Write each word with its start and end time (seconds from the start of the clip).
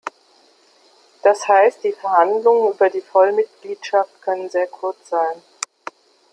Das 1.21 1.47
heißt, 1.47 1.83
die 1.83 1.91
Verhandlungen 1.91 2.73
über 2.73 2.89
die 2.89 3.01
Vollmitgliedschaft 3.01 4.19
können 4.23 4.49
sehr 4.49 4.65
kurz 4.65 5.09
sein. 5.09 5.43